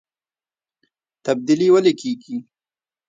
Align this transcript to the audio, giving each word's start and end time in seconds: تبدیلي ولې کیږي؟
تبدیلي 1.25 1.67
ولې 1.71 1.93
کیږي؟ 1.99 2.35